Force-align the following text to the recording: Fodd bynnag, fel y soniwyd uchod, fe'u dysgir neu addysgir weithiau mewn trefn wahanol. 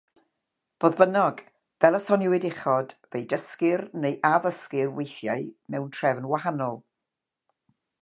Fodd 0.83 0.95
bynnag, 1.01 1.43
fel 1.85 1.97
y 1.97 1.99
soniwyd 2.05 2.47
uchod, 2.51 2.95
fe'u 3.11 3.29
dysgir 3.35 3.85
neu 4.07 4.19
addysgir 4.33 4.93
weithiau 4.99 5.49
mewn 5.75 5.97
trefn 6.01 6.31
wahanol. 6.35 6.85